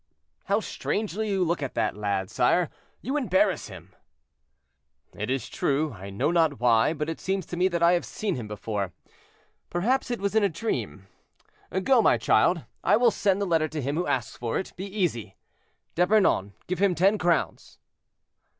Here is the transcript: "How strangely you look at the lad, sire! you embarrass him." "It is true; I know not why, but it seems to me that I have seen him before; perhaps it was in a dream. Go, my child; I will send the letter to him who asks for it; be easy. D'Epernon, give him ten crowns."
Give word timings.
"How 0.45 0.61
strangely 0.61 1.29
you 1.29 1.43
look 1.43 1.61
at 1.61 1.75
the 1.75 1.91
lad, 1.93 2.31
sire! 2.31 2.71
you 3.01 3.17
embarrass 3.17 3.67
him." 3.67 3.93
"It 5.13 5.29
is 5.29 5.47
true; 5.47 5.93
I 5.93 6.09
know 6.09 6.31
not 6.31 6.59
why, 6.59 6.91
but 6.93 7.07
it 7.07 7.19
seems 7.19 7.45
to 7.45 7.55
me 7.55 7.67
that 7.67 7.83
I 7.83 7.91
have 7.91 8.03
seen 8.03 8.33
him 8.33 8.47
before; 8.47 8.93
perhaps 9.69 10.09
it 10.09 10.19
was 10.19 10.33
in 10.33 10.43
a 10.43 10.49
dream. 10.49 11.05
Go, 11.83 12.01
my 12.01 12.17
child; 12.17 12.65
I 12.83 12.97
will 12.97 13.11
send 13.11 13.39
the 13.39 13.45
letter 13.45 13.67
to 13.67 13.79
him 13.79 13.95
who 13.95 14.07
asks 14.07 14.35
for 14.37 14.57
it; 14.57 14.73
be 14.75 14.85
easy. 14.87 15.35
D'Epernon, 15.93 16.53
give 16.65 16.79
him 16.79 16.95
ten 16.95 17.19
crowns." 17.19 17.77